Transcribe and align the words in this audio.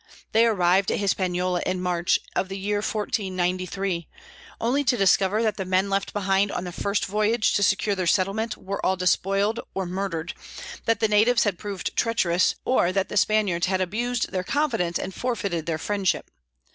They 0.31 0.47
arrived 0.47 0.89
at 0.91 0.97
Hispaniola 0.97 1.61
in 1.63 1.79
March, 1.79 2.19
of 2.35 2.49
the 2.49 2.57
year 2.57 2.77
1493, 2.77 4.07
only 4.59 4.83
to 4.83 4.97
discover 4.97 5.43
that 5.43 5.57
the 5.57 5.63
men 5.63 5.91
left 5.91 6.11
behind 6.11 6.51
on 6.51 6.63
the 6.63 6.71
first 6.71 7.05
voyage 7.05 7.53
to 7.53 7.61
secure 7.61 7.93
their 7.95 8.07
settlement 8.07 8.57
were 8.57 8.83
all 8.83 8.95
despoiled 8.95 9.59
or 9.75 9.85
murdered; 9.85 10.33
that 10.85 11.01
the 11.01 11.07
natives 11.07 11.43
had 11.43 11.59
proved 11.59 11.95
treacherous, 11.95 12.55
or 12.65 12.91
that 12.91 13.09
the 13.09 13.15
Spaniards 13.15 13.67
had 13.67 13.79
abused 13.79 14.31
their 14.31 14.43
confidence 14.43 14.97
and 14.97 15.13
forfeited 15.13 15.67
their 15.67 15.77
friendship. 15.77 16.31